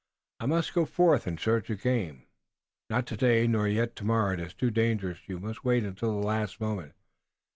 I 0.39 0.47
must 0.47 0.73
go 0.73 0.85
forth 0.87 1.27
in 1.27 1.37
search 1.37 1.69
of 1.69 1.83
game." 1.83 2.25
"Not 2.89 3.05
today, 3.05 3.45
nor 3.45 3.67
yet 3.67 3.95
tomorrow. 3.95 4.33
It 4.33 4.39
is 4.39 4.55
too 4.55 4.71
dangerous. 4.71 5.19
You 5.27 5.37
must 5.37 5.63
wait 5.63 5.83
until 5.83 6.19
the 6.19 6.25
last 6.27 6.59
moment. 6.59 6.93